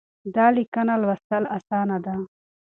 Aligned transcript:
دا 0.35 0.45
ليکنه 0.55 0.93
لوستل 1.01 1.43
اسانه 1.57 1.97
ده. 2.05 2.15